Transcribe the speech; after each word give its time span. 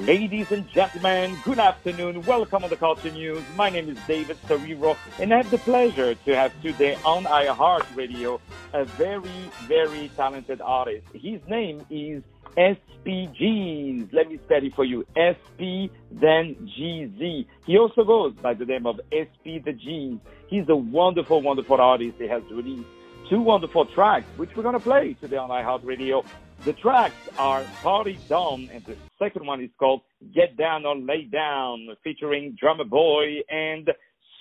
Ladies 0.00 0.52
and 0.52 0.68
gentlemen, 0.68 1.38
good 1.42 1.58
afternoon. 1.58 2.20
Welcome 2.22 2.64
on 2.64 2.68
the 2.68 2.76
Culture 2.76 3.10
News. 3.10 3.42
My 3.56 3.70
name 3.70 3.88
is 3.88 3.96
David 4.06 4.36
Serero, 4.46 4.94
and 5.18 5.32
I 5.32 5.38
have 5.38 5.50
the 5.50 5.56
pleasure 5.56 6.14
to 6.14 6.36
have 6.36 6.52
today 6.60 6.98
on 7.02 7.24
iHeartRadio 7.24 8.38
a 8.74 8.84
very, 8.84 9.50
very 9.66 10.10
talented 10.14 10.60
artist. 10.60 11.06
His 11.14 11.40
name 11.48 11.86
is 11.88 12.22
SPGZ. 12.58 14.12
Let 14.12 14.28
me 14.28 14.38
spell 14.44 14.62
it 14.62 14.74
for 14.74 14.84
you. 14.84 15.06
SP, 15.16 15.88
then 16.12 16.68
GZ. 16.78 17.46
He 17.64 17.78
also 17.78 18.04
goes 18.04 18.34
by 18.34 18.52
the 18.52 18.66
name 18.66 18.86
of 18.86 19.00
SP 19.08 19.64
the 19.64 19.72
Gz. 19.72 20.20
He's 20.48 20.68
a 20.68 20.76
wonderful, 20.76 21.40
wonderful 21.40 21.80
artist. 21.80 22.16
He 22.18 22.28
has 22.28 22.42
released 22.50 22.86
two 23.30 23.40
wonderful 23.40 23.86
tracks, 23.86 24.26
which 24.36 24.54
we're 24.54 24.62
going 24.62 24.74
to 24.74 24.80
play 24.80 25.14
today 25.14 25.38
on 25.38 25.48
iHeartRadio. 25.48 26.22
The 26.64 26.72
tracks 26.74 27.14
are 27.38 27.64
Party 27.82 28.18
Down, 28.28 28.68
and 28.72 28.84
the 28.86 28.96
second 29.18 29.46
one 29.46 29.62
is 29.62 29.70
called 29.78 30.00
Get 30.34 30.56
Down 30.56 30.84
or 30.84 30.96
Lay 30.96 31.22
Down, 31.22 31.88
featuring 32.02 32.56
Drummer 32.58 32.84
Boy 32.84 33.38
and 33.48 33.88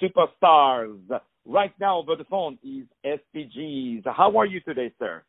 Superstars. 0.01 0.99
Right 1.45 1.73
now 1.79 1.99
over 1.99 2.15
the 2.15 2.23
phone 2.23 2.57
is 2.63 2.85
SPGZ. 3.05 4.03
How 4.05 4.35
are 4.37 4.45
you 4.45 4.59
today, 4.61 4.91
sir? 4.97 5.23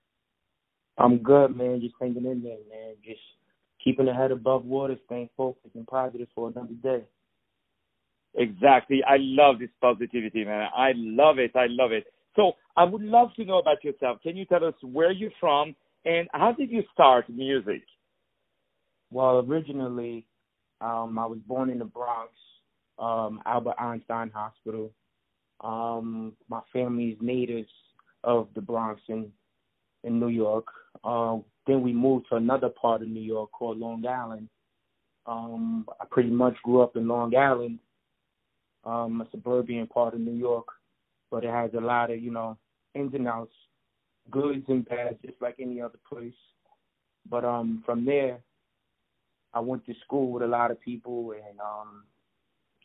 I'm 0.97 1.19
good, 1.19 1.55
man. 1.55 1.81
Just 1.83 1.95
hanging 2.01 2.25
in 2.25 2.43
there, 2.43 2.57
man. 2.71 2.95
Just 3.05 3.21
keeping 3.85 4.07
the 4.07 4.15
head 4.15 4.31
above 4.31 4.65
water, 4.65 4.97
staying 5.05 5.29
focused 5.37 5.75
and 5.75 5.87
positive 5.87 6.29
for 6.35 6.49
another 6.49 6.75
day. 6.83 7.05
Exactly. 8.35 9.03
I 9.07 9.17
love 9.19 9.59
this 9.59 9.71
positivity, 9.81 10.45
man. 10.45 10.69
I 10.75 10.93
love 10.95 11.39
it. 11.39 11.53
I 11.55 11.67
love 11.69 11.93
it. 11.93 12.05
So 12.35 12.53
I 12.77 12.85
would 12.85 13.03
love 13.03 13.35
to 13.37 13.45
know 13.45 13.59
about 13.59 13.85
yourself. 13.85 14.23
Can 14.23 14.37
you 14.37 14.45
tell 14.45 14.65
us 14.65 14.75
where 14.83 15.11
you're 15.11 15.31
from 15.41 15.75
and 16.07 16.29
how 16.33 16.53
did 16.53 16.71
you 16.71 16.85
start 16.95 17.29
music? 17.29 17.83
Well, 19.11 19.45
originally, 19.47 20.27
um, 20.81 21.19
I 21.19 21.27
was 21.27 21.39
born 21.47 21.69
in 21.69 21.81
the 21.81 21.85
Bronx, 21.85 22.33
um, 22.99 23.43
Albert 23.45 23.75
Einstein 23.79 24.31
Hospital. 24.33 24.93
Um, 25.61 26.35
my 26.49 26.61
family 26.73 27.09
is 27.09 27.19
natives 27.21 27.71
of 28.25 28.49
the 28.55 28.61
Bronx 28.61 29.01
in 29.09 29.31
in 30.05 30.21
New 30.21 30.29
York. 30.29 30.67
Uh, 31.03 31.39
then 31.67 31.83
we 31.83 31.93
moved 31.93 32.27
to 32.31 32.37
another 32.37 32.69
part 32.69 33.03
of 33.03 33.09
New 33.09 33.21
York 33.21 33.51
called 33.51 33.79
Long 33.79 34.07
Island. 34.07 34.49
Um, 35.27 35.87
I 36.01 36.05
pretty 36.09 36.31
much 36.31 36.55
grew 36.63 36.83
up 36.83 36.97
in 36.97 37.09
Long 37.09 37.35
Island, 37.35 37.81
um, 38.85 39.21
a 39.21 39.27
suburban 39.33 39.89
part 39.89 40.15
of 40.15 40.21
New 40.21 40.37
York, 40.37 40.67
but 41.33 41.43
it 41.43 41.51
has 41.51 41.73
a 41.75 41.81
lot 41.81 42.13
of 42.13 42.23
you 42.23 42.31
know 42.31 42.57
ins 42.95 43.15
and 43.15 43.27
outs 43.27 43.53
goods 44.31 44.65
and 44.69 44.89
bads, 44.89 45.17
just 45.25 45.41
like 45.41 45.57
any 45.61 45.81
other 45.81 45.99
place. 46.09 46.35
But 47.29 47.45
um, 47.45 47.83
from 47.85 48.05
there, 48.05 48.41
I 49.53 49.61
went 49.61 49.85
to 49.87 49.95
school 50.05 50.31
with 50.33 50.43
a 50.43 50.47
lot 50.47 50.71
of 50.71 50.81
people, 50.81 51.33
and 51.33 51.59
um, 51.61 52.05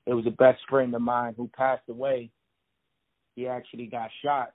it 0.06 0.14
was 0.14 0.26
a 0.26 0.32
best 0.32 0.60
friend 0.70 0.94
of 0.96 1.02
mine 1.02 1.34
who 1.38 1.50
passed 1.56 1.88
away. 1.90 2.32
He 3.36 3.48
actually 3.48 3.88
got 3.88 4.10
shot, 4.24 4.54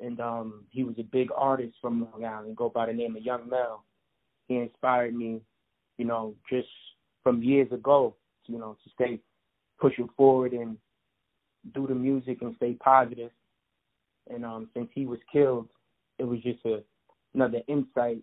and 0.00 0.20
um, 0.20 0.64
he 0.70 0.84
was 0.84 0.96
a 0.98 1.02
big 1.02 1.28
artist 1.36 1.76
from 1.80 2.08
Long 2.12 2.24
Island, 2.24 2.56
go 2.56 2.68
by 2.68 2.86
the 2.86 2.92
name 2.92 3.16
of 3.16 3.22
Young 3.22 3.48
Mel. 3.48 3.84
He 4.48 4.56
inspired 4.56 5.14
me, 5.14 5.40
you 5.98 6.04
know, 6.04 6.34
just 6.50 6.68
from 7.22 7.42
years 7.42 7.70
ago, 7.72 8.14
you 8.46 8.58
know, 8.58 8.76
to 8.84 8.90
stay 8.90 9.20
pushing 9.80 10.08
forward 10.16 10.52
and 10.52 10.76
do 11.74 11.86
the 11.86 11.94
music 11.94 12.38
and 12.42 12.54
stay 12.56 12.74
positive. 12.74 13.30
And 14.28 14.44
um, 14.44 14.68
since 14.74 14.88
he 14.94 15.06
was 15.06 15.18
killed, 15.32 15.68
it 16.18 16.24
was 16.24 16.40
just 16.42 16.64
a 16.64 16.82
another 17.34 17.60
insight 17.68 18.18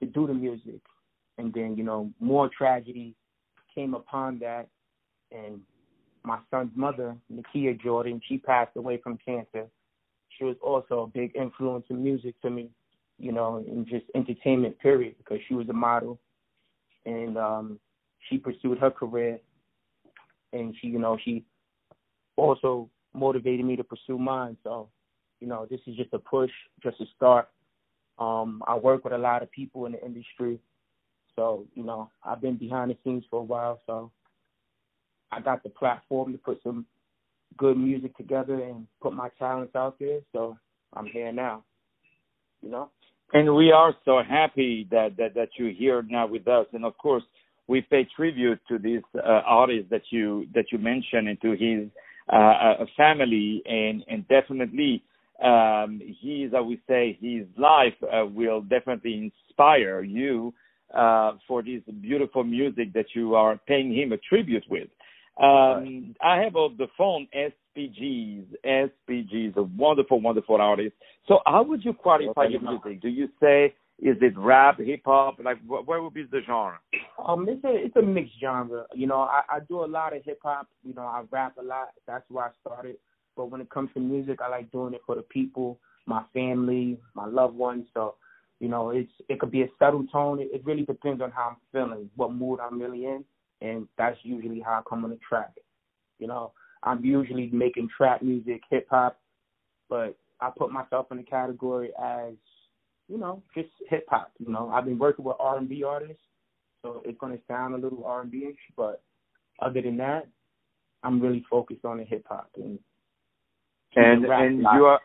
to 0.00 0.06
do 0.06 0.26
the 0.26 0.34
music. 0.34 0.80
And 1.38 1.52
then, 1.52 1.76
you 1.76 1.84
know, 1.84 2.10
more 2.20 2.48
tragedy 2.48 3.14
came 3.74 3.92
upon 3.94 4.38
that 4.38 4.68
and 5.30 5.60
my 6.24 6.38
son's 6.50 6.72
mother, 6.74 7.16
Nakia 7.32 7.80
Jordan, 7.80 8.20
she 8.26 8.38
passed 8.38 8.76
away 8.76 8.98
from 9.02 9.18
cancer. 9.24 9.66
She 10.30 10.44
was 10.44 10.56
also 10.62 11.02
a 11.02 11.06
big 11.06 11.36
influence 11.36 11.84
in 11.88 12.02
music 12.02 12.40
to 12.42 12.50
me, 12.50 12.70
you 13.18 13.32
know, 13.32 13.58
in 13.58 13.86
just 13.86 14.06
entertainment 14.14 14.78
period 14.78 15.14
because 15.18 15.38
she 15.46 15.54
was 15.54 15.68
a 15.68 15.72
model 15.72 16.18
and 17.04 17.38
um 17.38 17.78
she 18.28 18.38
pursued 18.38 18.78
her 18.78 18.90
career 18.90 19.38
and 20.52 20.74
she, 20.80 20.88
you 20.88 20.98
know, 20.98 21.16
she 21.24 21.44
also 22.36 22.90
motivated 23.14 23.64
me 23.64 23.76
to 23.76 23.84
pursue 23.84 24.18
mine. 24.18 24.56
So 24.64 24.88
you 25.40 25.46
know, 25.46 25.66
this 25.70 25.80
is 25.86 25.96
just 25.96 26.12
a 26.12 26.18
push, 26.18 26.50
just 26.82 27.00
a 27.00 27.04
start. 27.16 27.48
Um, 28.18 28.62
I 28.66 28.76
work 28.76 29.04
with 29.04 29.12
a 29.12 29.18
lot 29.18 29.42
of 29.42 29.50
people 29.50 29.86
in 29.86 29.92
the 29.92 30.04
industry. 30.04 30.58
So, 31.34 31.66
you 31.74 31.84
know, 31.84 32.10
I've 32.24 32.40
been 32.40 32.56
behind 32.56 32.90
the 32.90 32.96
scenes 33.04 33.24
for 33.30 33.40
a 33.40 33.44
while, 33.44 33.80
so 33.86 34.10
I 35.30 35.40
got 35.40 35.62
the 35.62 35.68
platform 35.68 36.32
to 36.32 36.38
put 36.38 36.62
some 36.62 36.86
good 37.58 37.76
music 37.76 38.16
together 38.16 38.62
and 38.62 38.86
put 39.02 39.12
my 39.12 39.28
talents 39.38 39.74
out 39.74 39.98
there. 39.98 40.20
So 40.32 40.56
I'm 40.94 41.06
here 41.06 41.32
now. 41.32 41.64
You 42.62 42.70
know? 42.70 42.90
And 43.32 43.54
we 43.54 43.70
are 43.70 43.94
so 44.04 44.22
happy 44.26 44.86
that, 44.90 45.16
that, 45.18 45.34
that 45.34 45.48
you're 45.58 45.72
here 45.72 46.02
now 46.08 46.26
with 46.26 46.48
us. 46.48 46.66
And 46.72 46.84
of 46.84 46.96
course, 46.96 47.24
we 47.68 47.80
pay 47.82 48.06
tribute 48.16 48.60
to 48.68 48.78
this 48.78 49.02
uh, 49.16 49.42
artist 49.44 49.90
that 49.90 50.02
you 50.10 50.46
that 50.54 50.66
you 50.70 50.78
mentioned 50.78 51.28
and 51.28 51.40
to 51.42 51.50
his 51.50 51.90
uh, 52.32 52.84
family, 52.96 53.62
and 53.66 54.04
and 54.08 54.26
definitely 54.28 55.02
um, 55.42 56.00
his, 56.22 56.52
I 56.54 56.60
would 56.60 56.80
say, 56.88 57.18
his 57.20 57.46
life 57.58 57.94
uh, 58.02 58.26
will 58.26 58.62
definitely 58.62 59.32
inspire 59.48 60.02
you 60.02 60.54
uh, 60.94 61.32
for 61.46 61.62
this 61.62 61.82
beautiful 62.00 62.44
music 62.44 62.92
that 62.94 63.06
you 63.14 63.34
are 63.34 63.58
paying 63.66 63.94
him 63.94 64.12
a 64.12 64.16
tribute 64.18 64.64
with. 64.70 64.88
Um, 65.38 66.14
I 66.22 66.40
have 66.40 66.56
on 66.56 66.76
the 66.78 66.86
phone 66.96 67.28
SPGZ. 67.36 68.46
SPGZ, 68.64 69.56
a 69.56 69.62
wonderful, 69.62 70.20
wonderful 70.20 70.56
artist. 70.56 70.94
So, 71.28 71.40
how 71.44 71.62
would 71.64 71.84
you 71.84 71.92
qualify 71.92 72.46
your 72.46 72.62
music? 72.62 73.02
Do 73.02 73.08
you 73.08 73.28
say 73.40 73.74
is 73.98 74.16
it 74.20 74.36
rap, 74.36 74.78
hip 74.78 75.02
hop? 75.04 75.38
Like, 75.42 75.58
what 75.66 75.86
would 75.86 76.12
be 76.12 76.24
the 76.24 76.40
genre? 76.46 76.78
Um, 77.24 77.48
it's 77.48 77.64
a 77.64 77.72
it's 77.72 77.96
a 77.96 78.02
mixed 78.02 78.38
genre. 78.40 78.84
You 78.94 79.06
know, 79.06 79.20
I, 79.20 79.42
I 79.48 79.60
do 79.60 79.84
a 79.84 79.86
lot 79.86 80.14
of 80.14 80.22
hip 80.22 80.38
hop. 80.42 80.68
You 80.84 80.94
know, 80.94 81.02
I 81.02 81.22
rap 81.30 81.56
a 81.58 81.62
lot. 81.62 81.88
That's 82.06 82.24
where 82.30 82.44
I 82.44 82.50
started. 82.60 82.96
But 83.36 83.50
when 83.50 83.60
it 83.60 83.70
comes 83.70 83.90
to 83.94 84.00
music, 84.00 84.40
I 84.42 84.48
like 84.48 84.72
doing 84.72 84.94
it 84.94 85.02
for 85.04 85.14
the 85.14 85.22
people, 85.22 85.78
my 86.06 86.22
family, 86.32 86.98
my 87.14 87.26
loved 87.26 87.54
ones. 87.54 87.86
So, 87.92 88.14
you 88.60 88.68
know, 88.68 88.90
it's 88.90 89.12
it 89.28 89.38
could 89.38 89.50
be 89.50 89.62
a 89.62 89.68
subtle 89.78 90.06
tone. 90.06 90.40
It, 90.40 90.48
it 90.52 90.64
really 90.64 90.84
depends 90.84 91.20
on 91.20 91.30
how 91.30 91.50
I'm 91.50 91.56
feeling, 91.72 92.10
what 92.16 92.32
mood 92.32 92.60
I'm 92.60 92.80
really 92.80 93.04
in, 93.04 93.24
and 93.60 93.86
that's 93.98 94.16
usually 94.22 94.60
how 94.60 94.72
I 94.72 94.82
come 94.88 95.04
on 95.04 95.10
the 95.10 95.18
track. 95.28 95.52
You 96.18 96.26
know, 96.26 96.52
I'm 96.82 97.04
usually 97.04 97.50
making 97.52 97.88
trap 97.94 98.22
music, 98.22 98.62
hip 98.70 98.86
hop, 98.90 99.20
but 99.90 100.16
I 100.40 100.50
put 100.56 100.72
myself 100.72 101.06
in 101.10 101.18
the 101.18 101.22
category 101.22 101.90
as, 102.02 102.34
you 103.08 103.18
know, 103.18 103.42
just 103.54 103.68
hip 103.90 104.06
hop. 104.08 104.32
You 104.38 104.50
know, 104.50 104.70
I've 104.70 104.84
been 104.86 104.98
working 104.98 105.24
with 105.24 105.36
R 105.38 105.58
and 105.58 105.68
B 105.68 105.82
artists, 105.84 106.22
so 106.82 107.02
it's 107.04 107.18
gonna 107.18 107.38
sound 107.48 107.74
a 107.74 107.78
little 107.78 108.04
R 108.04 108.22
and 108.22 108.30
B 108.30 108.46
ish, 108.48 108.56
but 108.76 109.02
other 109.60 109.82
than 109.82 109.96
that, 109.98 110.26
I'm 111.02 111.20
really 111.20 111.44
focused 111.50 111.84
on 111.84 111.98
the 111.98 112.04
hip 112.04 112.24
hop 112.28 112.50
and 112.56 112.78
and 113.96 114.24
and 114.24 114.58
you 114.60 114.84
are 114.84 115.00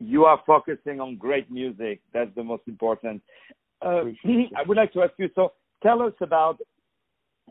you 0.00 0.24
are 0.24 0.40
focusing 0.46 1.00
on 1.00 1.16
great 1.16 1.50
music. 1.50 2.00
That's 2.12 2.34
the 2.34 2.42
most 2.42 2.62
important. 2.66 3.22
Uh, 3.80 4.02
I 4.56 4.62
would 4.66 4.76
like 4.76 4.92
to 4.94 5.02
ask 5.02 5.12
you. 5.18 5.28
So, 5.34 5.52
tell 5.82 6.02
us 6.02 6.12
about 6.20 6.58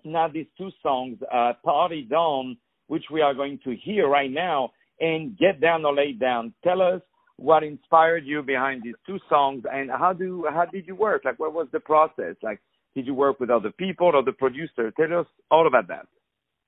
now 0.04 0.28
these 0.28 0.48
two 0.58 0.70
songs, 0.82 1.18
uh, 1.32 1.54
"Party 1.64 2.04
Down," 2.04 2.58
which 2.88 3.06
we 3.12 3.22
are 3.22 3.34
going 3.34 3.60
to 3.64 3.76
hear 3.76 4.08
right 4.08 4.32
now, 4.32 4.72
and 5.00 5.38
"Get 5.38 5.62
Down 5.62 5.86
or 5.86 5.94
Lay 5.94 6.14
Down." 6.14 6.54
Tell 6.64 6.82
us 6.82 7.02
what 7.38 7.64
inspired 7.64 8.26
you 8.26 8.42
behind 8.42 8.84
these 8.84 8.96
two 9.06 9.20
songs, 9.30 9.64
and 9.72 9.90
how 9.90 10.14
do 10.14 10.46
how 10.50 10.66
did 10.66 10.88
you 10.88 10.96
work? 10.96 11.24
Like, 11.26 11.40
what 11.40 11.54
was 11.54 11.68
the 11.72 11.80
process? 11.80 12.36
Like, 12.42 12.60
did 12.96 13.06
you 13.06 13.14
work 13.14 13.40
with 13.40 13.50
other 13.50 13.72
people 13.72 14.08
or 14.08 14.24
the 14.24 14.34
producer? 14.34 14.92
Tell 14.92 15.20
us 15.20 15.28
all 15.50 15.68
about 15.68 15.88
that. 15.88 16.08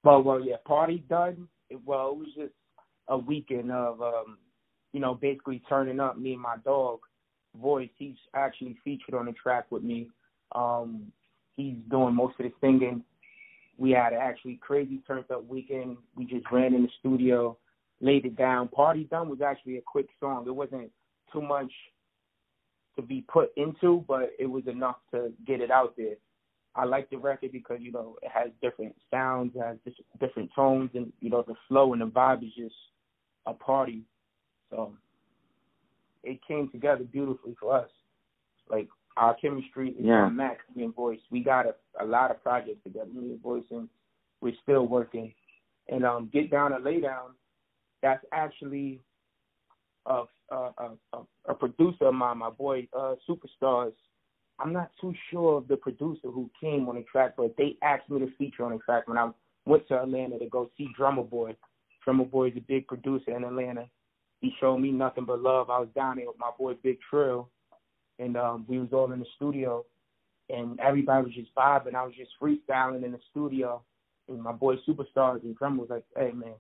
Well, 0.04 0.22
well, 0.22 0.44
yeah, 0.44 0.58
"Party 0.66 1.04
Done." 1.10 1.48
Well, 1.86 2.12
it 2.12 2.18
was 2.18 2.28
just 2.36 2.54
a 3.08 3.18
weekend 3.18 3.72
of 3.72 4.02
um, 4.02 4.38
you 4.94 5.00
know, 5.00 5.16
basically 5.16 5.62
turning 5.68 6.00
up 6.00 6.18
me 6.18 6.34
and 6.34 6.42
my 6.42 6.56
dog 6.64 7.00
voice. 7.60 7.90
He's 7.98 8.16
actually 8.36 8.78
featured 8.84 9.16
on 9.16 9.26
the 9.26 9.34
track 9.34 9.66
with 9.72 9.84
me. 9.84 10.10
Um, 10.54 11.12
he's 11.58 11.76
doing 11.90 12.16
most 12.16 12.40
of 12.40 12.46
the 12.46 12.54
singing. 12.62 13.04
We 13.78 13.92
had 13.92 14.14
an 14.14 14.20
actually 14.22 14.60
crazy 14.62 15.02
turned 15.08 15.30
up 15.32 15.48
weekend. 15.48 15.98
We 16.16 16.26
just 16.26 16.46
ran 16.52 16.76
in 16.76 16.84
the 16.84 16.90
studio, 17.00 17.58
laid 18.02 18.26
it 18.26 18.36
down. 18.36 18.68
Party 18.68 19.06
Done 19.06 19.30
was 19.30 19.42
actually 19.42 19.78
a 19.78 19.82
quick 19.82 20.08
song. 20.20 20.46
It 20.48 20.56
wasn't 20.56 20.92
too 21.32 21.42
much 21.42 21.72
to 22.96 23.02
be 23.02 23.26
put 23.28 23.52
into, 23.58 24.06
but 24.08 24.32
it 24.38 24.46
was 24.46 24.68
enough 24.68 24.98
to 25.12 25.32
get 25.48 25.60
it 25.60 25.72
out 25.72 25.96
there. 25.98 26.16
I 26.76 26.86
like 26.86 27.10
the 27.10 27.18
record 27.18 27.52
because 27.52 27.78
you 27.82 27.92
know 27.92 28.18
it 28.22 28.32
has 28.34 28.50
different 28.62 28.96
sounds, 29.12 29.52
it 29.56 29.62
has 29.62 29.78
different 30.20 30.50
tones, 30.56 30.90
and 30.94 31.12
you 31.20 31.30
know 31.30 31.44
the 31.48 31.56
flow 31.68 31.94
and 31.94 32.02
the 32.02 32.08
vibe 32.08 32.44
is 32.44 32.54
just 32.58 32.76
a 33.46 33.54
party. 33.54 34.04
So 34.70 34.94
it 36.24 36.40
came 36.48 36.70
together 36.70 37.04
beautifully 37.04 37.56
for 37.60 37.76
us. 37.76 37.90
Like 38.70 38.88
our 39.18 39.36
chemistry 39.36 39.90
is 39.90 40.06
yeah. 40.06 40.30
max. 40.30 40.64
Me 40.76 40.84
and 40.84 40.96
Voice, 40.96 41.20
we 41.30 41.44
got 41.44 41.68
a, 41.68 41.76
a 42.02 42.06
lot 42.06 42.32
of 42.32 42.42
projects 42.42 42.84
together. 42.84 43.10
Me 43.14 43.32
and 43.32 43.42
Voice, 43.42 43.64
and 43.70 43.88
we're 44.42 44.54
still 44.64 44.88
working. 44.88 45.34
And 45.90 46.06
um, 46.06 46.30
Get 46.34 46.50
Down 46.50 46.74
and 46.74 46.84
Lay 46.84 47.02
Down, 47.02 47.32
that's 48.02 48.26
actually 48.32 49.00
a 50.06 50.24
a, 50.52 50.72
a, 51.14 51.20
a 51.48 51.54
producer 51.54 52.06
of 52.06 52.14
mine, 52.14 52.38
my 52.40 52.50
boy 52.50 52.88
uh, 52.98 53.16
Superstars. 53.30 53.94
I'm 54.60 54.74
not 54.74 54.92
too 55.02 55.14
sure 55.32 55.58
of 55.58 55.68
the 55.68 55.78
producer 55.78 56.30
who 56.30 56.50
came 56.62 56.88
on 56.88 56.96
the 56.96 57.04
track, 57.04 57.34
but 57.38 57.56
they 57.58 57.78
asked 57.82 58.10
me 58.10 58.20
to 58.20 58.32
feature 58.38 58.64
on 58.64 58.72
the 58.72 58.78
track 58.80 59.08
when 59.08 59.18
I 59.18 59.32
went 59.66 59.88
to 59.88 60.02
Atlanta 60.02 60.40
to 60.40 60.46
go 60.48 60.70
see 60.78 60.88
Drummer 60.96 61.24
Boy. 61.24 61.56
Drummer 62.04 62.26
Boy 62.26 62.50
is 62.50 62.58
a 62.58 62.62
big 62.62 62.88
producer 62.88 63.36
in 63.36 63.44
Atlanta. 63.44 63.90
He 64.42 64.54
showed 64.60 64.78
me 64.78 64.92
nothing 64.92 65.26
but 65.26 65.42
love. 65.42 65.70
I 65.70 65.80
was 65.80 65.88
down 65.96 66.18
there 66.18 66.28
with 66.28 66.38
my 66.38 66.52
boy 66.58 66.74
Big 66.84 66.98
Trill, 67.10 67.50
and 68.20 68.36
um, 68.36 68.66
we 68.68 68.78
was 68.78 68.90
all 68.92 69.12
in 69.14 69.20
the 69.20 69.26
studio, 69.38 69.86
and 70.50 70.78
everybody 70.82 71.24
was 71.24 71.34
just 71.34 71.56
vibing. 71.56 71.96
I 71.96 72.04
was 72.04 72.14
just 72.16 72.32
freestyling 72.42 73.06
in 73.06 73.14
the 73.14 73.20
studio, 73.32 73.82
and 74.28 74.44
my 74.44 74.52
boy 74.52 74.76
Superstars 74.88 75.44
and 75.44 75.58
Drummer 75.58 75.82
was 75.82 75.90
like, 75.90 76.04
"Hey 76.18 76.34
man, 76.34 76.56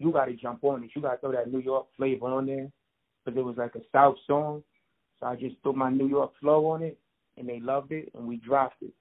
you 0.00 0.10
got 0.10 0.24
to 0.24 0.34
jump 0.34 0.64
on 0.64 0.80
this. 0.82 0.90
You 0.96 1.02
got 1.02 1.12
to 1.12 1.18
throw 1.18 1.32
that 1.32 1.52
New 1.52 1.60
York 1.60 1.86
flavor 1.96 2.26
on 2.26 2.46
there, 2.46 2.68
because 3.24 3.38
it 3.38 3.44
was 3.44 3.56
like 3.56 3.76
a 3.76 3.82
South 3.92 4.16
song. 4.26 4.64
So 5.20 5.26
I 5.26 5.36
just 5.36 5.54
threw 5.62 5.74
my 5.74 5.90
New 5.90 6.08
York 6.08 6.32
flow 6.40 6.66
on 6.70 6.82
it, 6.82 6.98
and 7.36 7.48
they 7.48 7.60
loved 7.60 7.92
it, 7.92 8.10
and 8.14 8.26
we 8.26 8.36
dropped 8.36 8.82
it. 8.82 8.92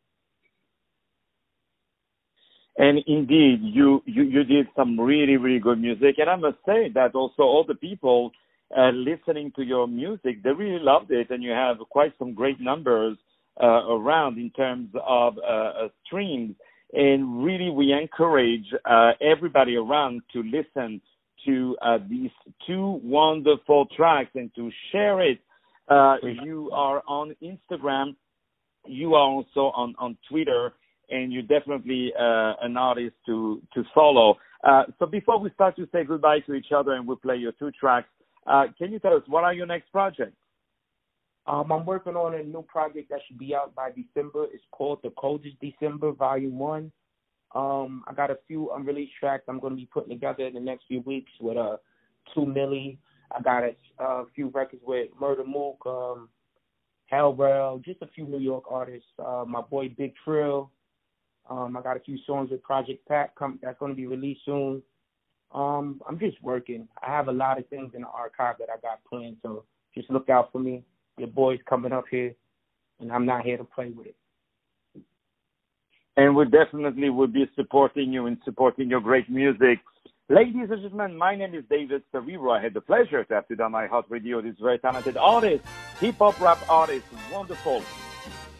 And 2.78 3.00
indeed, 3.06 3.60
you, 3.62 4.02
you, 4.06 4.24
you 4.24 4.44
did 4.44 4.68
some 4.76 5.00
really, 5.00 5.38
really 5.38 5.60
good 5.60 5.80
music. 5.80 6.16
And 6.18 6.30
I 6.30 6.36
must 6.36 6.58
say 6.66 6.90
that 6.96 7.14
also 7.16 7.44
all 7.44 7.66
the 7.68 7.76
people 7.76 8.32
uh, 8.76 8.92
listening 8.92 9.52
to 9.58 9.64
your 9.64 9.88
music, 9.88 10.42
they 10.44 10.52
really 10.52 10.82
loved 10.82 11.12
it. 11.12 11.30
And 11.30 11.44
you 11.44 11.52
have 11.52 11.78
quite 11.90 12.14
some 12.18 12.34
great 12.34 12.62
numbers 12.62 13.18
uh, 13.62 13.86
around 13.90 14.38
in 14.38 14.50
terms 14.52 14.90
of 15.06 15.38
uh, 15.38 15.42
uh 15.42 15.88
streams. 16.06 16.56
And 16.94 17.44
really, 17.44 17.70
we 17.70 17.94
encourage 17.94 18.66
uh, 18.86 19.12
everybody 19.22 19.76
around 19.76 20.22
to 20.34 20.42
listen 20.42 21.02
to 21.46 21.78
uh, 21.82 21.98
these 22.10 22.32
two 22.68 23.00
wonderful 23.04 23.88
tracks 23.96 24.32
and 24.36 24.54
to 24.56 24.70
share 24.92 25.22
it. 25.22 25.40
You 26.44 26.70
are 26.74 27.04
on 27.08 27.36
Instagram. 27.42 28.16
You 28.86 29.16
are 29.16 29.28
also 29.28 29.72
on, 29.76 29.94
on 30.00 30.18
Twitter 30.30 30.74
and 31.12 31.32
you're 31.32 31.44
definitely 31.44 32.14
uh, 32.18 32.54
an 32.62 32.78
artist 32.78 33.16
to 33.26 33.62
to 33.74 33.84
follow. 33.94 34.38
Uh, 34.64 34.84
so 34.98 35.06
before 35.06 35.40
we 35.40 35.50
start 35.52 35.76
to 35.76 35.88
say 35.92 36.04
goodbye 36.04 36.40
to 36.40 36.54
each 36.54 36.72
other 36.76 36.94
and 36.94 37.08
we 37.08 37.16
play 37.16 37.36
your 37.36 37.52
two 37.54 37.72
tracks, 37.72 38.08
uh, 38.48 38.64
can 38.78 38.92
you 38.92 39.00
tell 39.00 39.16
us 39.16 39.24
what 39.28 39.44
are 39.44 39.54
your 39.54 39.66
next 39.66 39.92
projects? 39.92 40.38
Um, 41.48 41.72
I'm 41.72 41.86
working 41.86 42.16
on 42.16 42.36
a 42.36 42.44
new 42.44 42.62
project 42.64 43.10
that 43.10 43.20
should 43.28 43.40
be 43.40 43.56
out 43.56 43.74
by 43.74 43.90
December. 43.90 44.46
It's 44.54 44.64
called 44.72 45.00
The 45.04 45.10
Coldest 45.12 45.58
December, 45.60 46.12
Volume 46.12 46.58
One. 46.58 46.92
Um, 47.54 48.04
I 48.08 48.14
got 48.14 48.32
a 48.32 48.38
few 48.48 48.72
unreleased 48.72 49.14
tracks 49.20 49.44
I'm 49.48 49.60
going 49.60 49.74
to 49.74 49.78
be 49.78 49.90
putting 49.92 50.12
together 50.12 50.46
in 50.46 50.54
the 50.54 50.60
next 50.60 50.86
few 50.88 51.02
weeks 51.02 51.32
with 51.42 51.58
uh, 51.58 51.78
Two 52.34 52.46
Millie. 52.46 53.00
I 53.36 53.42
got 53.42 53.64
a, 53.64 53.76
a 54.04 54.26
few 54.36 54.50
records 54.50 54.82
with 54.86 55.10
Murder 55.20 55.44
Mook, 55.44 55.86
um, 55.86 56.30
Hell 57.08 57.34
Rell, 57.34 57.80
just 57.84 58.02
a 58.02 58.08
few 58.08 58.26
New 58.26 58.40
York 58.40 58.66
artists. 58.70 59.08
Uh, 59.20 59.44
my 59.48 59.62
boy 59.62 59.94
Big 59.98 60.14
Trill, 60.24 60.72
um, 61.50 61.76
I 61.76 61.82
got 61.82 61.98
a 61.98 62.02
few 62.02 62.18
songs 62.26 62.52
with 62.52 62.64
Project 62.64 63.08
Pat 63.08 63.34
come 63.38 63.60
that's 63.62 63.80
going 63.80 63.92
to 63.92 63.96
be 63.96 64.08
released 64.08 64.42
soon. 64.46 64.82
Um, 65.54 66.02
I'm 66.08 66.18
just 66.18 66.42
working. 66.42 66.88
I 67.06 67.10
have 67.10 67.28
a 67.28 67.34
lot 67.34 67.60
of 67.60 67.68
things 67.68 67.92
in 67.94 68.02
the 68.02 68.08
archive 68.08 68.56
that 68.60 68.70
I 68.70 68.80
got 68.82 69.04
planned, 69.10 69.38
so 69.42 69.66
just 69.94 70.10
look 70.10 70.30
out 70.30 70.52
for 70.52 70.60
me. 70.60 70.84
Your 71.18 71.28
boy's 71.28 71.60
coming 71.68 71.92
up 71.92 72.06
here, 72.10 72.34
and 73.00 73.12
I'm 73.12 73.26
not 73.26 73.44
here 73.44 73.58
to 73.58 73.66
play 73.66 73.90
with 73.90 74.08
it. 74.08 74.16
And 76.18 76.36
we 76.36 76.46
definitely 76.46 77.10
will 77.10 77.28
be 77.28 77.50
supporting 77.56 78.14
you 78.14 78.28
and 78.28 78.38
supporting 78.46 78.90
your 78.90 79.02
great 79.02 79.30
music. 79.30 79.80
Ladies 80.32 80.72
and 80.72 80.82
gentlemen, 80.82 81.18
my 81.18 81.36
name 81.36 81.54
is 81.54 81.66
David 81.70 82.04
Serero. 82.14 82.58
I 82.58 82.64
had 82.64 82.74
the 82.74 82.80
pleasure 82.80 83.22
to 83.22 83.34
have 83.34 83.50
today 83.50 83.66
on 83.66 83.74
iHeartRadio 83.74 84.42
this 84.42 84.56
very 84.62 84.80
talented 84.80 85.18
artist, 85.18 85.62
hip 86.00 86.16
hop 86.20 86.40
rap 86.40 86.58
artist, 86.70 87.06
wonderful. 87.30 87.84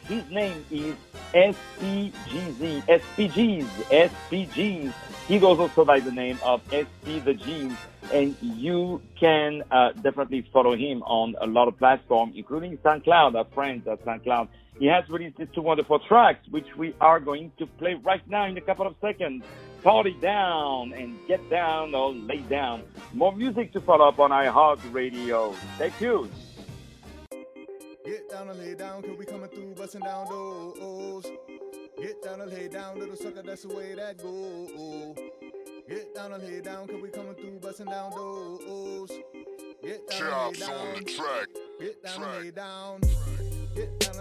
His 0.04 0.30
name 0.30 0.66
is 0.70 0.96
SPGZ, 1.34 2.84
SPGs, 2.84 3.64
SPGZ. 3.90 4.94
He 5.30 5.40
goes 5.40 5.60
also 5.60 5.86
by 5.86 6.02
the 6.02 6.12
name 6.12 6.38
of 6.44 6.62
SP 6.76 7.24
the 7.24 7.36
Jeans, 7.36 7.78
and 8.12 8.36
you 8.42 9.02
can 9.18 9.64
uh, 9.72 9.94
definitely 9.94 10.46
follow 10.52 10.76
him 10.76 11.02
on 11.04 11.38
a 11.40 11.48
lot 11.48 11.70
of 11.70 11.78
platforms, 11.78 12.34
including 12.36 12.78
SoundCloud, 12.80 13.36
our 13.36 13.46
friends 13.46 13.88
at 13.88 14.04
SoundCloud. 14.04 14.50
He 14.78 14.88
has 14.88 15.08
released 15.08 15.38
these 15.38 15.48
two 15.56 15.62
wonderful 15.62 16.00
tracks, 16.00 16.46
which 16.50 16.76
we 16.76 16.94
are 17.00 17.22
going 17.22 17.54
to 17.60 17.66
play 17.66 17.94
right 17.94 18.28
now 18.28 18.46
in 18.46 18.58
a 18.58 18.62
couple 18.62 18.88
of 18.88 18.96
seconds. 19.00 19.46
Party 19.84 20.14
down 20.22 20.94
and 20.94 21.18
get 21.28 21.50
down 21.50 21.96
or 21.96 22.14
lay 22.14 22.42
down. 22.42 22.84
More 23.14 23.36
music 23.36 23.74
to 23.74 23.82
follow 23.82 24.08
up 24.08 24.20
on 24.20 24.30
iHeartRadio. 24.30 25.56
Stay 25.76 25.92
tuned. 25.98 26.32
Get 28.06 28.30
down 28.30 28.50
and 28.50 28.60
lay 28.60 28.76
down, 28.76 29.02
cause 29.02 29.18
we 29.18 29.26
coming 29.26 29.50
through, 29.50 29.74
busting 29.74 30.02
down 30.02 30.28
doors. 30.28 31.26
Get 32.00 32.22
down 32.22 32.42
and 32.42 32.52
lay 32.52 32.68
down, 32.68 33.00
little 33.00 33.16
sucker, 33.16 33.42
that's 33.44 33.64
the 33.64 33.76
way 33.76 33.96
that 33.96 34.18
goes. 34.18 35.18
Get 35.90 36.14
down 36.14 36.34
and 36.34 36.44
lay 36.44 36.62
down, 36.62 36.88
cause 36.88 37.02
we 37.02 37.10
coming 37.10 37.36
through, 37.36 37.60
busting 37.60 37.88
down 37.88 38.12
doors. 38.12 39.12
Get 39.84 40.08
down 40.10 40.48
and 40.48 40.60
lay 40.60 40.68
down. 40.68 40.88
on 40.88 41.04
the 41.04 41.12
track. 41.12 41.48
Get 41.80 42.04
down 42.04 42.16
track. 42.18 42.36
and 42.36 42.46
lay 42.46 42.52
down. 42.52 43.02
Get 43.76 44.00
down 44.00 44.10
and 44.10 44.18
lay 44.18 44.21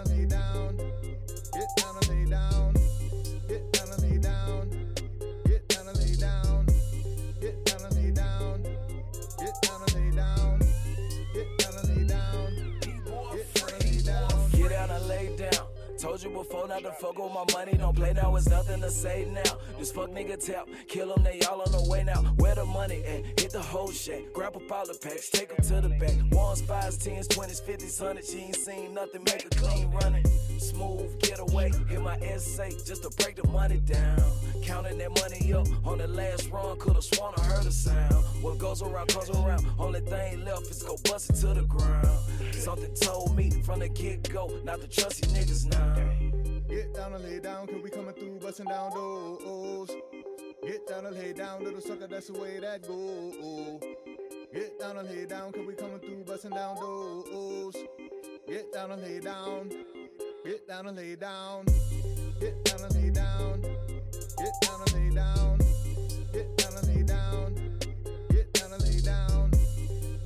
Down. 15.41 15.67
Told 15.97 16.23
you 16.23 16.29
before 16.31 16.67
not 16.67 16.81
to 16.83 16.91
fuck 16.91 17.17
with 17.17 17.31
my 17.31 17.45
money. 17.53 17.77
Don't 17.77 17.95
play 17.95 18.13
now, 18.13 18.35
it's 18.35 18.49
nothing 18.49 18.81
to 18.81 18.89
say 18.89 19.27
now. 19.31 19.57
This 19.77 19.91
fuck 19.91 20.09
nigga 20.09 20.43
tap, 20.43 20.67
kill 20.87 21.13
them, 21.13 21.23
they 21.23 21.39
all 21.41 21.61
on 21.61 21.71
the 21.71 21.89
way 21.89 22.03
now. 22.03 22.21
Where 22.37 22.55
the 22.55 22.65
money 22.65 23.03
at? 23.05 23.39
Hit 23.39 23.51
the 23.51 23.61
whole 23.61 23.91
shack. 23.91 24.21
Grab 24.33 24.55
up 24.55 24.71
all 24.71 24.87
the 24.87 24.97
packs, 24.97 25.29
take 25.29 25.49
them 25.49 25.63
to 25.65 25.87
the 25.87 25.93
back. 25.95 26.15
Ones, 26.31 26.61
fives, 26.61 26.97
tens, 26.97 27.27
twenties, 27.27 27.59
fifties, 27.59 27.99
hundreds. 27.99 28.31
She 28.31 28.39
ain't 28.39 28.55
seen 28.55 28.93
nothing, 28.93 29.23
make 29.25 29.45
a 29.45 29.49
clean 29.49 29.91
running. 29.91 30.25
Smooth 30.61 31.19
getaway, 31.19 31.71
hit 31.89 32.01
my 32.01 32.19
SA 32.37 32.69
just 32.85 33.01
to 33.01 33.09
break 33.23 33.35
the 33.35 33.47
money 33.47 33.77
down. 33.77 34.21
Counting 34.61 34.99
that 34.99 35.09
money 35.19 35.53
up 35.53 35.67
on 35.85 35.97
the 35.97 36.07
last 36.07 36.51
run, 36.51 36.77
could've 36.77 37.03
sworn 37.03 37.33
I 37.35 37.41
heard 37.41 37.65
a 37.65 37.71
sound. 37.71 38.23
What 38.43 38.59
goes 38.59 38.83
around 38.83 39.07
comes 39.07 39.31
around. 39.31 39.65
Only 39.79 40.01
thing 40.01 40.45
left 40.45 40.67
is 40.69 40.83
go 40.83 40.97
bust 41.05 41.31
it 41.31 41.37
to 41.37 41.47
the 41.55 41.63
ground. 41.63 42.19
Something 42.53 42.93
told 42.93 43.35
me 43.35 43.49
from 43.49 43.79
the 43.79 43.89
get 43.89 44.29
go 44.31 44.51
not 44.63 44.81
to 44.81 44.87
trust 44.87 45.23
these 45.23 45.33
niggas 45.33 45.65
now. 45.71 45.95
Get 46.69 46.93
down 46.93 47.13
and 47.13 47.23
lay 47.23 47.39
down, 47.39 47.65
cause 47.65 47.81
we 47.83 47.89
coming 47.89 48.13
through, 48.13 48.39
busting 48.39 48.67
down 48.67 48.91
doors. 48.91 49.89
Get 50.63 50.87
down 50.87 51.07
and 51.07 51.15
lay 51.17 51.33
down, 51.33 51.63
little 51.63 51.81
sucker, 51.81 52.05
that's 52.05 52.27
the 52.27 52.33
way 52.33 52.59
that 52.59 52.87
goes. 52.87 53.81
Get 54.53 54.79
down 54.79 54.97
and 54.97 55.09
lay 55.09 55.25
down, 55.25 55.51
cause 55.53 55.65
we 55.65 55.73
coming 55.73 55.99
through, 55.99 56.23
busting 56.23 56.51
down 56.51 56.75
doors. 56.75 57.75
Get 58.47 58.71
down 58.71 58.91
and 58.91 59.01
lay 59.01 59.19
down. 59.19 59.71
Get 60.43 60.67
down 60.67 60.87
and 60.87 60.97
lay 60.97 61.15
down. 61.15 61.65
Get 62.39 62.65
down 62.65 62.81
and 62.83 62.95
lay 62.95 63.11
down. 63.11 63.61
Get 63.61 64.53
down 64.61 64.81
and 64.81 64.93
lay 64.93 65.15
down. 65.15 65.59
Get 66.33 66.57
down 66.57 66.73
and 66.77 66.87
lay 66.87 67.03
down. 67.03 67.55
Get 68.29 68.53
down 68.53 68.73
and 68.73 68.81
lay 68.81 69.01
down. 69.01 69.51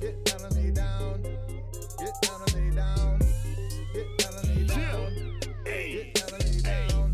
Get 0.00 0.24
down 0.24 0.40
and 0.44 0.56
lay 0.56 0.70
down. 0.70 1.22
Get 1.98 2.22
down 2.22 2.40
and 2.40 2.54
lay 2.54 2.70
down. 2.70 3.18
Get 3.92 4.18
down 4.18 4.34
and 4.38 4.48
lay 4.48 4.66
down. 4.66 5.40
Get 5.64 6.14
down 6.14 6.30
and 6.32 6.44
lay 6.44 6.62
down. 6.62 7.12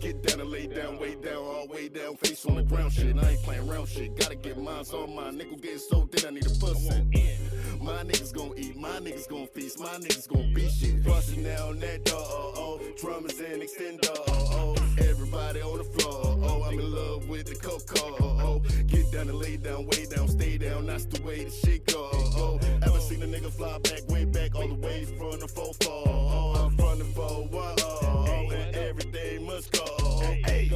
Get 0.00 0.22
down 0.22 0.40
and 0.40 0.50
lay 0.50 0.66
down, 0.68 0.98
way 0.98 1.14
down, 1.16 1.36
all 1.36 1.68
way 1.68 1.88
down, 1.90 2.16
face 2.16 2.46
on 2.46 2.56
the 2.56 2.62
ground 2.62 2.92
shit. 2.92 3.14
I 3.18 3.32
ain't 3.32 3.42
playing 3.42 3.68
around 3.68 3.88
shit. 3.88 4.16
Gotta 4.16 4.36
get 4.36 4.58
mine, 4.58 4.84
so 4.86 5.06
my 5.06 5.30
nickel 5.30 5.58
getting 5.58 5.78
so 5.78 6.08
thin, 6.10 6.28
I 6.28 6.30
need 6.30 6.46
a 6.46 6.50
pussy. 6.50 7.38
My 7.80 8.04
niggas 8.04 8.32
gon' 8.32 8.52
eat, 8.56 8.76
my 8.76 9.00
niggas 9.00 9.28
gon' 9.28 9.46
feast, 9.72 9.80
my 9.80 9.98
niggas 9.98 10.28
gon' 10.28 10.52
be 10.54 10.68
shit. 10.68 11.04
Bustin' 11.04 11.44
down 11.44 11.78
that 11.80 12.04
door, 12.04 12.18
oh, 12.20 12.52
oh. 12.56 12.80
Drummers 13.00 13.38
and 13.40 13.62
extender, 13.62 14.16
oh, 14.28 14.74
oh. 14.78 14.98
Everybody 14.98 15.60
on 15.60 15.78
the 15.78 15.84
floor, 15.84 16.38
oh, 16.42 16.62
I'm 16.64 16.78
in 16.78 16.94
love 16.94 17.28
with 17.28 17.46
the 17.46 17.54
cocoa, 17.54 18.16
oh, 18.20 18.40
oh. 18.40 18.82
Get 18.86 19.10
down 19.12 19.28
and 19.28 19.38
lay 19.38 19.56
down, 19.56 19.86
way 19.86 20.06
down, 20.06 20.28
stay 20.28 20.58
down, 20.58 20.86
that's 20.86 21.04
the 21.06 21.22
way 21.22 21.44
the 21.44 21.50
shit 21.50 21.86
go, 21.86 22.08
oh, 22.12 22.32
oh. 22.36 22.60
Ever 22.82 23.00
seen 23.00 23.22
a 23.22 23.26
nigga 23.26 23.50
fly 23.50 23.78
back, 23.78 24.08
way 24.08 24.24
back, 24.24 24.54
all 24.54 24.68
the 24.68 24.74
way 24.74 25.04
from 25.04 25.40
the 25.40 25.48
4 25.48 25.72
4, 25.82 25.92
oh, 26.06 26.64
I'm 26.64 26.76
from 26.76 26.98
the 26.98 27.04
4 27.04 27.46
1, 27.48 27.76
oh, 27.82 28.48
and 28.52 28.76
everything 28.76 29.46
must 29.46 29.72
go, 29.72 29.84
oh, 30.00 30.20
hey. 30.44 30.70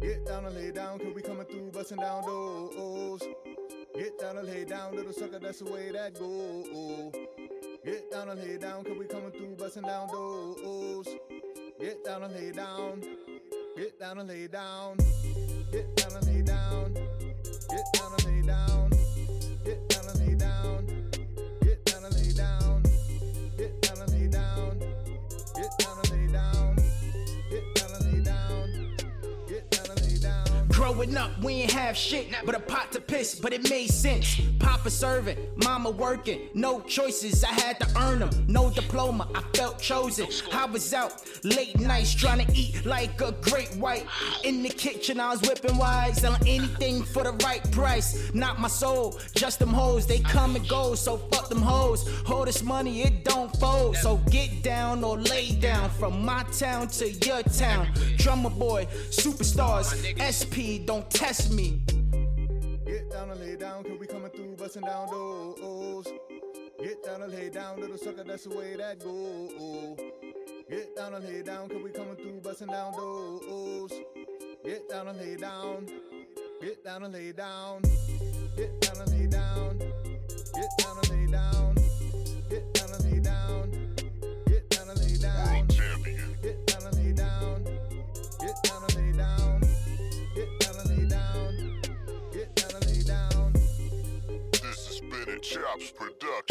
Get 0.00 0.26
down 0.26 0.44
and 0.44 0.54
lay 0.54 0.70
down, 0.70 0.98
cause 0.98 1.12
we 1.14 1.22
coming 1.22 1.46
through, 1.46 1.70
busting 1.70 1.98
down 1.98 2.22
doors. 2.24 3.22
Get 3.94 4.18
down 4.20 4.38
and 4.38 4.46
lay 4.46 4.64
down, 4.64 4.94
little 4.94 5.12
sucker, 5.12 5.40
that's 5.40 5.58
the 5.58 5.72
way 5.72 5.90
that 5.90 6.14
goes. 6.14 7.67
Get 7.88 8.10
down 8.10 8.28
and 8.28 8.38
lay 8.38 8.58
down, 8.58 8.84
cause 8.84 8.98
we 8.98 9.06
coming 9.06 9.30
through 9.30 9.56
busting 9.58 9.82
down 9.82 10.08
doors. 10.08 11.08
Get 11.80 12.04
down 12.04 12.22
and 12.22 12.34
lay 12.34 12.52
down. 12.52 13.02
Get 13.78 13.98
down 13.98 14.18
and 14.18 14.28
lay 14.28 14.46
down. 14.46 14.98
Get 15.72 15.96
down 15.96 16.12
and 16.16 16.26
lay 16.26 16.42
down. 16.42 16.92
Get 16.92 17.92
down 17.94 18.12
and 18.12 18.26
lay 18.26 18.42
down. 18.42 18.90
Get 19.64 19.88
down 19.88 20.04
and 20.06 20.20
lay 20.20 20.34
down. 20.34 20.86
Get 21.62 21.84
down 21.86 22.04
and 22.04 22.14
lay 22.14 22.34
down. 22.34 22.82
Get 23.56 23.80
down 23.80 24.02
and 24.02 24.12
lay 24.12 24.28
down. 24.28 24.78
Get 25.56 25.78
down 25.78 25.98
and 25.98 26.10
lay 26.10 26.26
down. 26.28 26.76
Get 27.50 27.74
down 27.74 27.90
and 27.94 28.12
lay 28.12 28.22
down. 28.22 28.96
Get 29.48 29.70
down 29.70 29.90
and 29.96 30.12
lay 30.12 30.18
down. 30.18 30.68
Growing 30.68 31.16
up, 31.16 31.42
we 31.42 31.54
ain't 31.54 31.72
have 31.72 31.96
shit 31.96 32.28
but 32.44 32.54
a 32.54 32.60
pot 32.60 32.92
to 32.92 33.00
piss, 33.00 33.34
but 33.34 33.54
it 33.54 33.70
made 33.70 33.88
sense. 33.88 34.42
Papa 34.58 34.90
serving, 34.90 35.36
mama 35.56 35.90
working, 35.90 36.48
no 36.54 36.80
choices, 36.80 37.44
I 37.44 37.52
had 37.52 37.78
to 37.80 37.98
earn 37.98 38.20
them. 38.20 38.30
No 38.48 38.70
diploma, 38.70 39.28
I 39.34 39.42
felt 39.56 39.78
chosen. 39.78 40.26
I 40.52 40.66
was 40.66 40.92
out 40.92 41.22
late 41.44 41.78
nights 41.78 42.14
trying 42.14 42.44
to 42.46 42.52
eat 42.56 42.84
like 42.84 43.20
a 43.20 43.32
great 43.40 43.74
white. 43.76 44.06
In 44.44 44.62
the 44.62 44.68
kitchen, 44.68 45.20
I 45.20 45.30
was 45.30 45.42
whipping 45.42 45.76
wide, 45.76 46.16
selling 46.16 46.40
anything 46.46 47.02
for 47.02 47.22
the 47.24 47.32
right 47.44 47.62
price. 47.72 48.32
Not 48.34 48.60
my 48.60 48.68
soul, 48.68 49.18
just 49.34 49.58
them 49.58 49.72
hoes, 49.72 50.06
they 50.06 50.20
come 50.20 50.56
and 50.56 50.68
go, 50.68 50.94
so 50.94 51.16
fuck 51.16 51.48
them 51.48 51.62
hoes. 51.62 52.08
Hold 52.26 52.48
this 52.48 52.62
money, 52.62 53.02
it 53.02 53.24
don't 53.24 53.54
fold. 53.56 53.96
So 53.96 54.16
get 54.30 54.62
down 54.62 55.04
or 55.04 55.18
lay 55.18 55.52
down 55.52 55.90
from 55.90 56.24
my 56.24 56.42
town 56.44 56.88
to 56.88 57.10
your 57.10 57.42
town. 57.42 57.88
Drummer 58.16 58.50
boy, 58.50 58.86
superstars, 59.10 59.88
SP, 60.18 60.84
don't 60.84 61.08
test 61.10 61.52
me. 61.52 61.80
Get 63.08 63.16
down 63.16 63.30
and 63.30 63.40
lay 63.40 63.56
down, 63.56 63.84
cause 63.84 63.98
we 63.98 64.06
coming 64.06 64.30
through 64.30 64.56
busting 64.56 64.82
down 64.82 65.08
doors. 65.08 66.08
Get 66.78 67.02
down 67.02 67.22
and 67.22 67.32
lay 67.32 67.48
down, 67.48 67.80
little 67.80 67.96
sucker, 67.96 68.22
that's 68.22 68.44
the 68.44 68.50
way 68.50 68.76
that 68.76 68.98
goes. 68.98 69.96
Get 70.68 70.94
down 70.94 71.14
and 71.14 71.24
lay 71.24 71.42
down, 71.42 71.70
cause 71.70 71.82
we 71.82 71.90
coming 71.90 72.16
through 72.16 72.40
busting 72.42 72.66
down 72.66 72.92
doors. 72.92 73.92
Get 74.62 74.90
down 74.90 75.08
and 75.08 75.18
lay 75.18 75.36
down. 75.36 75.86
Get 76.60 76.84
down 76.84 77.04
and 77.04 77.14
lay 77.14 77.32
down. 77.32 77.80
Get 78.56 78.78
down 78.82 79.00
and 79.00 79.10
lay 79.10 79.26
down. 79.26 79.78
Get 79.78 80.70
down 80.76 80.98
and 80.98 81.10
lay 81.10 81.32
down. 81.32 81.57
Production. 95.98 96.47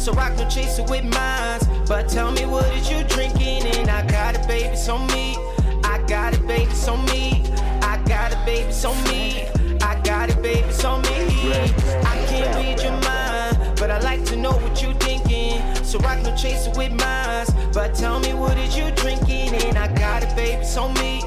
So 0.00 0.16
I 0.16 0.30
can 0.34 0.48
chase 0.48 0.78
it 0.78 0.88
with 0.88 1.04
minds. 1.04 1.68
But 1.86 2.08
tell 2.08 2.32
me 2.32 2.46
what 2.46 2.64
is 2.74 2.90
you 2.90 3.04
drinking? 3.04 3.66
And 3.66 3.90
I 3.90 4.00
got 4.06 4.34
it, 4.34 4.48
baby, 4.48 4.74
on 4.88 5.06
me. 5.08 5.36
I 5.84 6.02
got 6.08 6.32
it, 6.32 6.46
baby, 6.46 6.72
on 6.88 7.04
me. 7.04 7.44
I 7.82 8.02
got 8.08 8.32
it, 8.32 8.42
baby, 8.46 8.72
on 8.86 8.96
me. 9.04 9.46
I 9.82 10.00
got 10.02 10.30
it, 10.30 10.40
baby, 10.40 10.72
on 10.86 11.02
me. 11.02 11.52
I 12.06 12.16
can't 12.28 12.56
read 12.56 12.80
your 12.82 12.98
mind, 13.02 13.78
but 13.78 13.90
I 13.90 13.98
like 14.00 14.24
to 14.26 14.36
know 14.36 14.52
what 14.52 14.82
you 14.82 14.94
thinking. 14.94 15.60
So 15.84 15.98
I 15.98 16.18
can 16.22 16.34
chase 16.34 16.66
it 16.66 16.74
with 16.78 16.92
minds. 16.92 17.52
But 17.74 17.94
tell 17.94 18.20
me 18.20 18.32
what 18.32 18.56
is 18.56 18.74
you 18.74 18.90
drinking? 18.92 19.52
And 19.66 19.76
I 19.76 19.92
got 19.94 20.22
it, 20.22 20.34
baby, 20.34 20.64
on 20.78 20.94
me. 20.94 21.20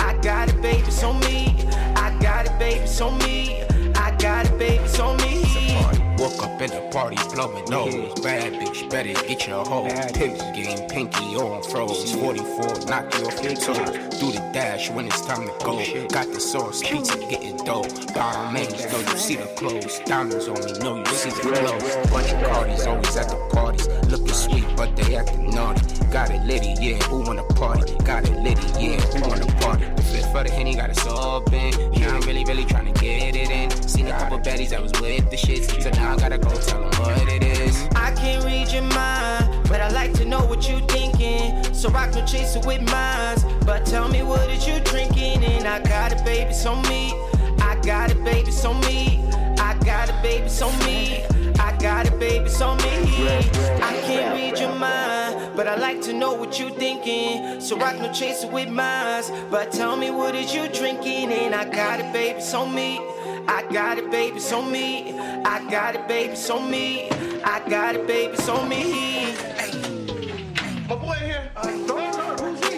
I 0.00 0.12
got 0.20 0.50
it, 0.50 0.60
baby, 0.60 0.92
on 1.02 1.18
me. 1.20 1.66
I 1.96 2.14
got 2.20 2.44
it, 2.44 2.58
baby, 2.58 2.86
on 3.00 3.16
me. 3.20 3.62
I 3.94 4.14
got 4.18 4.44
it, 4.44 4.58
baby, 4.58 4.86
on 5.00 5.16
me. 5.16 5.47
Party, 6.90 7.16
blowing 7.34 7.64
nose. 7.70 8.20
Bad 8.20 8.54
bitch, 8.54 8.90
better 8.90 9.12
get 9.26 9.46
your 9.46 9.64
hoe. 9.64 9.88
Pimp 10.14 10.38
game, 10.54 10.88
pinky 10.88 11.36
on 11.36 11.62
froze. 11.64 12.14
44, 12.14 12.86
knock 12.86 13.14
you 13.18 13.26
off 13.26 13.42
your 13.42 13.54
toes. 13.54 14.18
Do 14.18 14.32
the 14.32 14.50
dash 14.52 14.90
when 14.90 15.06
it's 15.06 15.20
time 15.24 15.46
to 15.46 15.54
go. 15.64 15.78
Got 16.08 16.32
the 16.32 16.40
sauce, 16.40 16.82
pizza, 16.82 17.16
getting 17.30 17.56
dough. 17.58 17.84
Bottom 18.14 18.54
names, 18.54 18.84
know 18.92 18.98
you 18.98 19.18
see 19.18 19.36
the 19.36 19.46
clothes. 19.56 20.00
Diamonds 20.06 20.48
on 20.48 20.64
me, 20.64 20.72
know 20.80 20.98
you 20.98 21.06
see 21.06 21.30
the 21.30 21.42
glow. 21.42 21.78
Bunch 22.10 22.32
of 22.32 22.50
parties, 22.50 22.86
always 22.86 23.16
at 23.16 23.28
the 23.28 23.36
parties. 23.52 23.86
Looking 24.10 24.28
sweet, 24.28 24.66
but 24.76 24.94
they 24.96 25.16
acting 25.16 25.50
naughty. 25.50 25.80
Got 26.10 26.30
it 26.30 26.42
litty, 26.44 26.74
yeah, 26.80 26.96
who 27.04 27.20
wanna 27.20 27.44
party? 27.44 27.94
Got 28.04 28.28
it 28.28 28.38
litty, 28.40 28.66
yeah, 28.80 29.00
who 29.12 29.28
wanna 29.28 29.46
party? 29.60 29.84
The 29.96 30.02
fifth 30.02 30.32
for 30.32 30.42
the 30.42 30.50
henny, 30.50 30.74
got 30.74 30.90
us 30.90 31.06
all 31.06 31.40
bent. 31.40 31.76
Now 31.98 32.16
I'm 32.16 32.22
really, 32.22 32.44
really 32.44 32.64
trying 32.64 32.92
to 32.92 33.00
get 33.00 33.36
it 33.36 33.50
in. 33.50 33.77
Seen 33.88 34.06
a 34.06 34.10
couple 34.18 34.38
baddies 34.38 34.68
that 34.68 34.82
was 34.82 34.92
with 35.00 35.30
the 35.30 35.36
shits, 35.36 35.82
so 35.82 35.88
now 35.88 36.12
I 36.12 36.16
gotta 36.18 36.36
go 36.36 36.50
tell 36.60 36.82
them 36.82 37.00
what 37.00 37.26
it 37.32 37.42
is. 37.42 37.74
I 37.96 38.12
can't 38.12 38.44
read 38.44 38.70
your 38.70 38.82
mind, 38.82 39.66
but 39.66 39.80
I 39.80 39.88
like 39.88 40.12
to 40.14 40.26
know 40.26 40.44
what 40.44 40.68
you 40.68 40.80
thinking. 40.88 41.64
So 41.72 41.88
I 41.94 42.06
can 42.08 42.26
chase 42.26 42.54
it 42.54 42.66
with 42.66 42.82
minds. 42.90 43.46
But 43.64 43.86
tell 43.86 44.06
me 44.06 44.22
what 44.22 44.50
is 44.50 44.68
you 44.68 44.78
drinking? 44.80 45.42
And 45.42 45.66
I 45.66 45.80
got 45.80 46.12
it, 46.12 46.22
baby, 46.22 46.52
on 46.66 46.82
me. 46.82 47.14
I 47.60 47.80
got 47.82 48.10
it, 48.10 48.22
baby, 48.22 48.52
on 48.66 48.78
me. 48.80 49.24
I 49.58 49.74
got 49.82 50.10
it, 50.10 50.22
baby, 50.22 50.50
on 50.62 50.78
me. 50.84 51.24
I 51.58 51.74
got 51.80 52.06
it, 52.06 52.18
baby, 52.20 52.50
on 52.62 52.76
me. 52.76 53.40
I 53.80 53.92
can't 54.06 54.34
read 54.36 54.58
your 54.58 54.74
mind, 54.74 55.56
but 55.56 55.66
I 55.66 55.76
like 55.76 56.02
to 56.02 56.12
know 56.12 56.34
what 56.34 56.60
you 56.60 56.68
thinking. 56.68 57.58
So 57.58 57.80
I 57.80 57.94
can 57.94 58.12
chase 58.12 58.44
it 58.44 58.52
with 58.52 58.68
minds. 58.68 59.30
But 59.50 59.72
tell 59.72 59.96
me 59.96 60.10
what 60.10 60.34
is 60.34 60.54
you 60.54 60.68
drinking? 60.68 61.32
And 61.32 61.54
I 61.54 61.64
got 61.64 62.00
it, 62.00 62.12
baby, 62.12 62.42
on 62.54 62.74
me. 62.74 63.00
I 63.48 63.62
got 63.72 63.96
it, 63.96 64.10
baby, 64.10 64.36
it's 64.36 64.52
on 64.52 64.70
me. 64.70 65.18
I 65.18 65.66
got 65.70 65.94
it, 65.94 66.06
baby, 66.06 66.32
it's 66.32 66.50
on 66.50 66.70
me. 66.70 67.08
I 67.44 67.66
got 67.66 67.94
it, 67.96 68.06
baby, 68.06 68.34
it's 68.34 68.48
on 68.48 68.68
me. 68.68 69.34
My 70.86 70.96
boy 70.96 71.14
here, 71.14 71.50
uh, 71.56 71.86
Dog 71.86 72.14
Sir, 72.14 72.36
who's 72.44 72.60
he? 72.68 72.76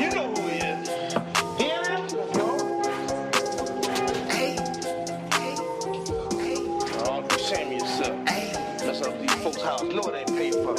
You 0.00 0.14
know 0.14 0.32
who 0.32 0.42
he 0.48 0.58
is. 0.58 0.88
He 1.58 1.64
ain't 1.64 1.90
answering, 1.90 2.32
bro. 2.32 2.56
Y'all 6.86 7.10
ought 7.10 7.28
to 7.28 7.36
be 7.36 7.42
ashamed 7.42 7.72
of 7.72 7.78
yourself. 7.80 8.16
Mess 8.86 9.02
up 9.02 9.20
these 9.20 9.34
folks' 9.34 9.62
house. 9.62 9.82
Know 9.82 10.02
it 10.02 10.14
ain't 10.14 10.38
paid 10.38 10.54
for. 10.54 10.74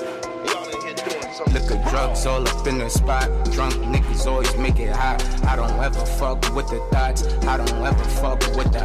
Y'all 0.48 0.70
in 0.70 0.82
here 0.82 0.94
doing 0.94 1.34
something 1.34 1.54
Liquor, 1.54 1.90
drugs 1.90 2.26
all 2.26 2.48
up 2.48 2.68
in 2.68 2.78
the 2.78 2.90
spot. 2.90 3.30
Drunk 3.52 3.74
niggas 3.76 4.26
always 4.26 4.56
make 4.58 4.80
it 4.80 4.96
hot. 4.96 5.22
I 5.46 5.56
don't 5.58 5.72
ever 5.84 6.06
fuck 6.06 6.42
with 6.56 6.70
the 6.70 6.80
thoughts. 6.92 7.24
I 7.46 7.58
don't 7.58 7.86
ever 7.86 8.04
fuck 8.06 8.40
with 8.56 8.72
the 8.72 8.83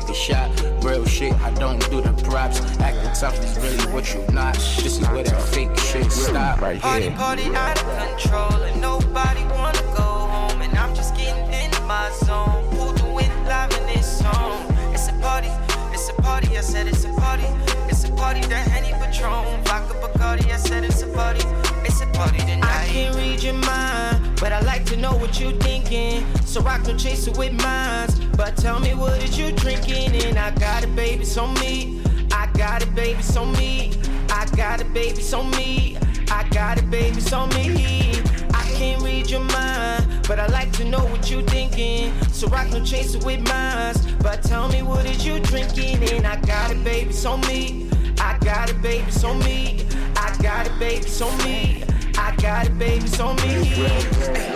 take 0.00 0.08
a 0.10 0.14
shot. 0.14 0.50
Real 0.84 1.04
shit, 1.06 1.32
I 1.40 1.50
don't 1.54 1.78
do 1.90 2.00
the 2.00 2.12
props. 2.24 2.60
Acting 2.80 3.12
tough 3.14 3.38
is 3.42 3.56
really 3.58 3.92
what 3.92 4.12
you 4.12 4.20
not. 4.32 4.54
This 4.54 4.98
is 5.00 5.08
where 5.08 5.24
that 5.24 5.42
fake 5.42 5.76
shit 5.78 6.12
stop. 6.12 6.60
Right 6.60 6.80
Party, 6.80 7.08
here. 7.08 7.16
party 7.16 7.44
out 7.54 7.82
of 7.82 7.88
control, 8.08 8.62
and 8.62 8.80
nobody 8.80 9.42
wanna 9.54 9.82
go 9.96 10.08
home. 10.32 10.60
And 10.60 10.76
I'm 10.76 10.94
just 10.94 11.16
getting 11.16 11.44
in 11.52 11.70
my 11.86 12.10
zone. 12.24 12.68
Pull 12.72 12.92
the 12.92 13.06
wind 13.06 13.32
live 13.46 13.72
in 13.78 13.86
this 13.86 14.18
song. 14.18 14.66
It's 14.92 15.08
a 15.08 15.14
party, 15.14 15.50
it's 15.92 16.08
a 16.10 16.14
party. 16.22 16.58
I 16.58 16.60
said 16.60 16.86
it's 16.86 17.04
a 17.04 17.12
party. 17.14 17.48
It's 17.88 18.04
a 18.04 18.12
party, 18.12 18.40
the 18.40 18.56
Henny 18.56 18.92
Patron. 19.00 19.44
Vodka 19.64 19.94
Bacardi, 20.02 20.52
I 20.52 20.58
said 20.58 20.84
it's 20.84 21.02
a 21.02 21.08
party. 21.08 21.44
It's 21.84 22.00
a 22.02 22.06
party 22.08 22.38
tonight. 22.38 22.64
I 22.64 22.86
can't 22.86 23.16
read 23.16 23.42
your 23.42 23.54
mind, 23.54 24.25
but 24.40 24.52
I 24.52 24.60
like 24.60 24.84
to 24.86 24.96
know 24.96 25.14
what 25.16 25.40
you 25.40 25.52
thinking. 25.58 26.24
So 26.44 26.64
I 26.66 26.78
can 26.78 26.98
chase 26.98 27.26
it 27.26 27.36
with 27.36 27.52
minds. 27.62 28.20
But 28.36 28.56
tell 28.56 28.80
me 28.80 28.94
what 28.94 29.22
is 29.22 29.38
you 29.38 29.52
drinking? 29.52 30.14
And 30.24 30.38
I 30.38 30.50
got 30.52 30.84
it, 30.84 30.94
baby, 30.94 31.22
it's 31.22 31.36
on 31.36 31.54
me. 31.54 32.02
I 32.32 32.48
got 32.54 32.82
it, 32.82 32.94
baby, 32.94 33.18
it's 33.18 33.36
on 33.36 33.52
me. 33.52 33.92
I 34.30 34.46
got 34.56 34.80
it, 34.80 34.92
baby, 34.92 35.18
it's 35.18 35.32
on 35.32 35.50
me. 35.52 35.96
I 36.30 36.46
got 36.50 36.78
it, 36.78 36.90
baby, 36.90 37.16
it's 37.16 37.32
on 37.32 37.48
me. 37.50 38.20
I 38.52 38.62
can't 38.74 39.02
read 39.02 39.30
your 39.30 39.40
mind, 39.40 40.26
but 40.28 40.38
I 40.38 40.46
like 40.46 40.72
to 40.72 40.84
know 40.84 41.04
what 41.06 41.30
you 41.30 41.42
thinking. 41.42 42.12
So 42.32 42.52
I 42.52 42.68
can 42.68 42.84
chase 42.84 43.14
it 43.14 43.24
with 43.24 43.40
minds. 43.48 44.06
But 44.16 44.42
tell 44.42 44.68
me 44.68 44.82
what 44.82 45.06
is 45.06 45.24
you 45.24 45.40
drinking? 45.40 46.02
And 46.10 46.26
I 46.26 46.36
got 46.42 46.70
it, 46.70 46.82
baby, 46.84 47.10
it's 47.10 47.24
on 47.24 47.40
me. 47.42 47.88
I 48.18 48.36
got 48.38 48.70
it, 48.70 48.82
baby, 48.82 49.04
it's 49.06 49.24
on 49.24 49.38
me. 49.40 49.86
I 50.16 50.36
got 50.42 50.66
it, 50.66 50.78
baby, 50.78 50.96
it's 51.06 51.20
on 51.22 51.36
me. 51.38 51.85
Got 52.38 52.66
it, 52.66 52.78
baby, 52.78 53.04
it's 53.04 53.18
on 53.18 53.36
me. 53.36 54.55